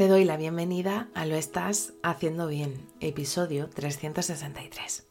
[0.00, 5.06] Te doy la bienvenida a Lo Estás Haciendo Bien, episodio 363.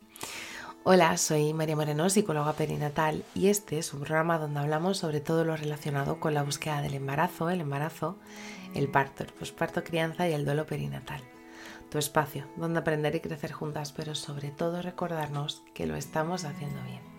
[0.83, 5.45] Hola, soy María Moreno, psicóloga perinatal, y este es un programa donde hablamos sobre todo
[5.45, 8.17] lo relacionado con la búsqueda del embarazo, el embarazo,
[8.73, 11.21] el parto, el posparto, crianza y el duelo perinatal.
[11.91, 16.81] Tu espacio donde aprender y crecer juntas, pero sobre todo recordarnos que lo estamos haciendo
[16.85, 17.18] bien.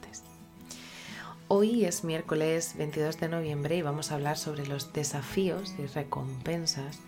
[1.53, 6.99] Hoy es miércoles 22 de noviembre y vamos a hablar sobre los desafíos y recompensas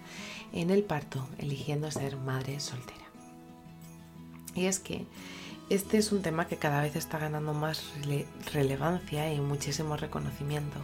[0.52, 3.06] en el parto eligiendo ser madre soltera.
[4.54, 5.06] Y es que
[5.70, 7.86] este es un tema que cada vez está ganando más
[8.52, 10.78] relevancia y muchísimo reconocimiento,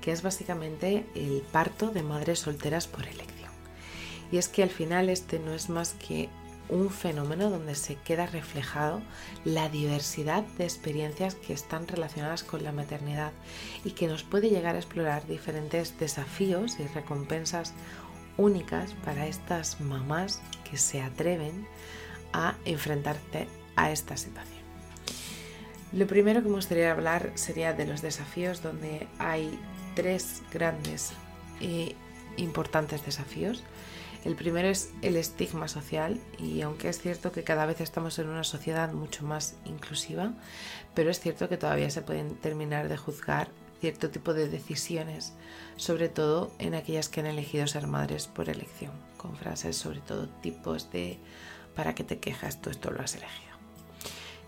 [0.00, 3.52] que es básicamente el parto de madres solteras por elección.
[4.32, 6.30] Y es que al final este no es más que
[6.68, 9.02] un fenómeno donde se queda reflejado
[9.44, 13.32] la diversidad de experiencias que están relacionadas con la maternidad
[13.84, 17.74] y que nos puede llegar a explorar diferentes desafíos y recompensas
[18.36, 21.66] únicas para estas mamás que se atreven
[22.32, 24.64] a enfrentarte a esta situación.
[25.92, 29.56] Lo primero que me gustaría hablar sería de los desafíos donde hay
[29.94, 31.12] tres grandes
[31.60, 31.94] e
[32.36, 33.62] importantes desafíos.
[34.24, 38.30] El primero es el estigma social y aunque es cierto que cada vez estamos en
[38.30, 40.32] una sociedad mucho más inclusiva,
[40.94, 43.48] pero es cierto que todavía se pueden terminar de juzgar
[43.80, 45.34] cierto tipo de decisiones,
[45.76, 50.26] sobre todo en aquellas que han elegido ser madres por elección, con frases sobre todo
[50.40, 51.18] tipos de
[51.76, 52.62] ¿para qué te quejas?
[52.62, 53.52] Tú esto lo has elegido.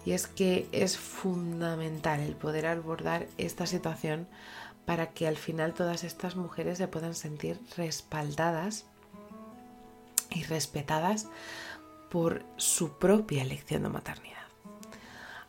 [0.06, 4.26] Y es que es fundamental el poder abordar esta situación
[4.86, 8.86] para que al final todas estas mujeres se puedan sentir respaldadas
[10.36, 11.28] y respetadas
[12.10, 14.36] por su propia elección de maternidad.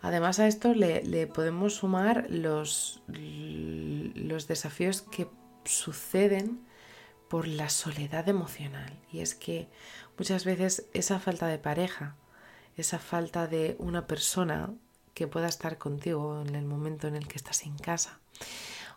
[0.01, 5.27] Además a esto le, podemos sumar los, los desafíos que
[5.65, 6.65] suceden
[7.27, 8.93] por la soledad emocional.
[9.11, 9.67] Y es que
[10.17, 12.15] muchas veces esa falta de pareja,
[12.77, 14.71] esa falta de una persona
[15.13, 18.19] que pueda estar contigo en el momento en el que estás en casa,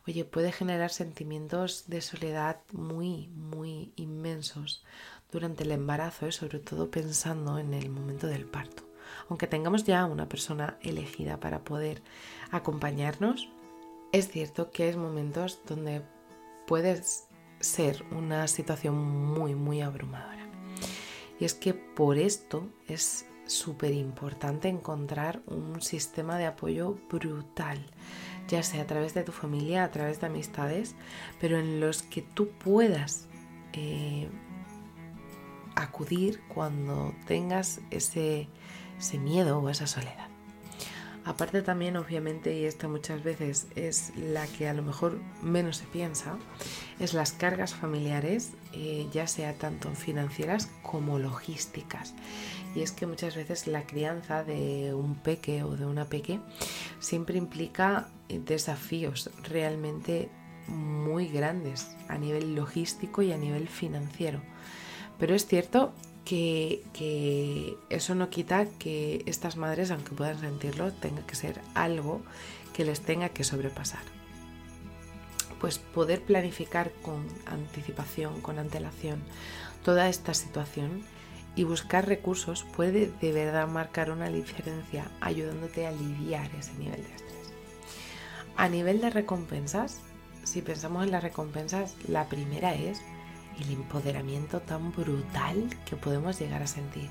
[0.06, 4.84] oye, puede generar sentimientos de soledad muy, muy inmensos
[5.32, 8.90] durante el embarazo y sobre todo pensando en el momento del parto
[9.28, 12.02] aunque tengamos ya una persona elegida para poder
[12.50, 13.48] acompañarnos,
[14.12, 16.02] es cierto que hay momentos donde
[16.66, 17.00] puede
[17.60, 20.46] ser una situación muy, muy abrumadora.
[21.38, 27.78] Y es que por esto es súper importante encontrar un sistema de apoyo brutal,
[28.48, 30.94] ya sea a través de tu familia, a través de amistades,
[31.40, 33.28] pero en los que tú puedas
[33.72, 34.28] eh,
[35.82, 38.48] acudir cuando tengas ese
[39.00, 40.28] ese miedo o esa soledad.
[41.24, 45.84] Aparte también, obviamente, y esta muchas veces es la que a lo mejor menos se
[45.84, 46.36] piensa,
[46.98, 52.14] es las cargas familiares, eh, ya sea tanto financieras como logísticas.
[52.74, 56.40] Y es que muchas veces la crianza de un peque o de una peque
[57.00, 60.30] siempre implica desafíos realmente
[60.68, 64.40] muy grandes a nivel logístico y a nivel financiero.
[65.20, 65.92] Pero es cierto
[66.24, 72.22] que, eso no quita que estas madres, aunque puedan sentirlo, tenga que ser algo
[72.72, 74.02] que les tenga que sobrepasar.
[75.60, 79.20] Pues poder planificar con anticipación, con antelación,
[79.84, 81.02] toda esta situación
[81.54, 87.14] y buscar recursos puede de verdad marcar una diferencia ayudándote a aliviar ese nivel de
[87.14, 87.52] estrés.
[88.56, 90.00] A nivel de recompensas,
[90.44, 93.02] si pensamos en las recompensas, la primera es
[93.60, 97.10] el empoderamiento tan brutal que podemos llegar a sentir.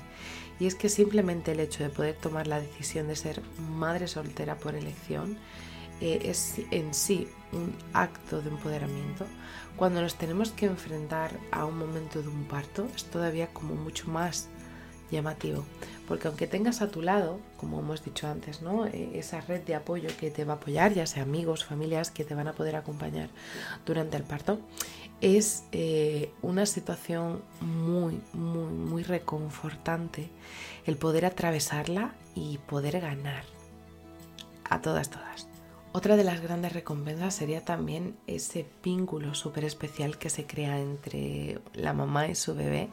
[0.58, 3.40] Y es que simplemente el hecho de poder tomar la decisión de ser
[3.78, 5.38] madre soltera por elección
[6.00, 9.26] eh, es en sí un acto de empoderamiento.
[9.76, 14.08] Cuando nos tenemos que enfrentar a un momento de un parto es todavía como mucho
[14.08, 14.48] más
[15.10, 15.64] llamativo.
[16.06, 18.86] Porque aunque tengas a tu lado, como hemos dicho antes, ¿no?
[18.86, 22.24] E, esa red de apoyo que te va a apoyar, ya sea amigos, familias que
[22.24, 23.28] te van a poder acompañar
[23.86, 24.58] durante el parto,
[25.20, 30.30] es eh, una situación muy, muy, muy reconfortante
[30.86, 33.44] el poder atravesarla y poder ganar
[34.64, 35.50] a todas, todas.
[35.92, 41.60] Otra de las grandes recompensas sería también ese vínculo súper especial que se crea entre
[41.74, 42.88] la mamá y su bebé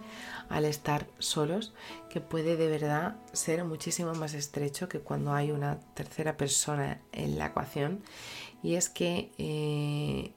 [0.50, 1.76] al estar solos,
[2.10, 7.38] que puede de verdad ser muchísimo más estrecho que cuando hay una tercera persona en
[7.38, 8.02] la ecuación.
[8.64, 10.32] Y es que eh,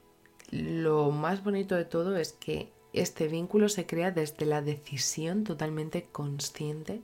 [0.50, 6.08] lo más bonito de todo es que este vínculo se crea desde la decisión totalmente
[6.10, 7.02] consciente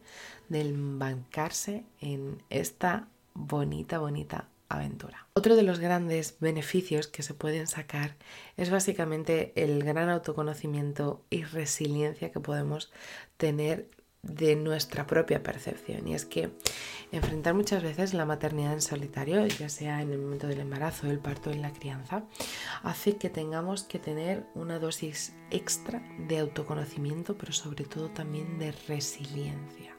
[0.48, 5.26] de embarcarse en esta bonita, bonita aventura.
[5.34, 8.16] Otro de los grandes beneficios que se pueden sacar
[8.56, 12.90] es básicamente el gran autoconocimiento y resiliencia que podemos
[13.36, 13.88] tener
[14.28, 16.06] de nuestra propia percepción.
[16.06, 16.50] Y es que
[17.12, 21.18] enfrentar muchas veces la maternidad en solitario, ya sea en el momento del embarazo, el
[21.18, 22.24] parto, en la crianza,
[22.82, 28.72] hace que tengamos que tener una dosis extra de autoconocimiento, pero sobre todo también de
[28.88, 29.94] resiliencia.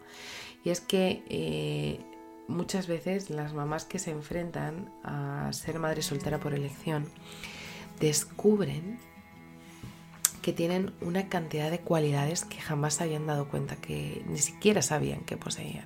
[0.63, 2.00] Y es que eh,
[2.47, 7.06] muchas veces las mamás que se enfrentan a ser madre soltera por elección
[8.00, 9.00] descubren
[10.47, 15.25] que tienen una cantidad de cualidades que jamás habían dado cuenta que ni siquiera sabían
[15.25, 15.83] que poseían.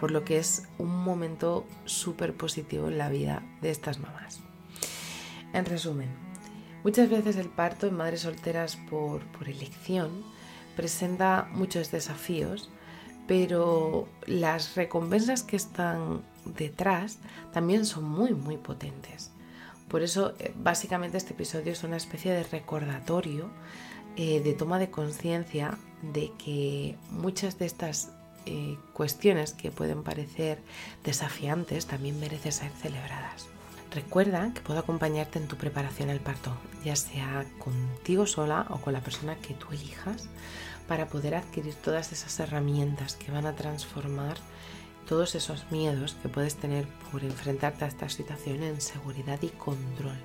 [0.00, 4.40] Por lo que es un momento súper positivo en la vida de estas mamás.
[5.52, 6.08] En resumen,
[6.82, 10.24] muchas veces el parto en madres solteras por, por elección
[10.76, 12.70] presenta muchos desafíos
[13.26, 17.18] pero las recompensas que están detrás
[17.52, 19.30] también son muy, muy potentes.
[19.88, 23.50] Por eso, eh, básicamente, este episodio es una especie de recordatorio
[24.16, 28.10] eh, de toma de conciencia de que muchas de estas
[28.46, 30.58] eh, cuestiones que pueden parecer
[31.02, 33.46] desafiantes también merecen ser celebradas.
[33.90, 38.92] Recuerda que puedo acompañarte en tu preparación al parto, ya sea contigo sola o con
[38.92, 40.28] la persona que tú elijas
[40.86, 44.36] para poder adquirir todas esas herramientas que van a transformar
[45.04, 50.16] todos esos miedos que puedes tener por enfrentarte a esta situación en seguridad y control,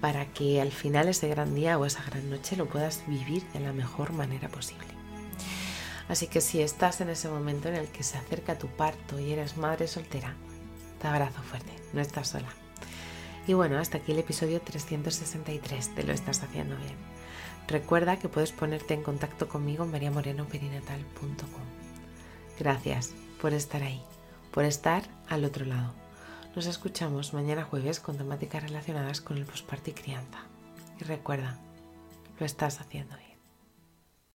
[0.00, 3.60] para que al final ese gran día o esa gran noche lo puedas vivir de
[3.60, 4.86] la mejor manera posible.
[6.08, 9.32] Así que si estás en ese momento en el que se acerca tu parto y
[9.32, 10.34] eres madre soltera,
[11.00, 12.48] te abrazo fuerte, no estás sola.
[13.46, 16.96] Y bueno, hasta aquí el episodio 363, te lo estás haciendo bien.
[17.66, 21.81] Recuerda que puedes ponerte en contacto conmigo en mariamorenoperinatal.com.
[22.62, 24.00] Gracias por estar ahí,
[24.52, 25.94] por estar al otro lado.
[26.54, 30.38] Nos escuchamos mañana jueves con temáticas relacionadas con el posparto y crianza.
[31.00, 31.58] Y recuerda,
[32.38, 33.31] lo estás haciendo bien.